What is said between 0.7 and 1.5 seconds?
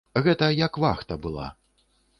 вахта была.